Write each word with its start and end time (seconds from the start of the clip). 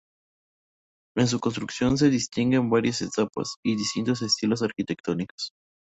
En 1.15 1.27
su 1.27 1.39
construcción 1.39 1.95
se 1.95 2.09
distinguen 2.09 2.71
varias 2.71 3.03
etapas 3.03 3.57
y 3.63 3.75
distintos 3.75 4.23
estilos 4.23 4.63
arquitectónicos. 4.63 5.51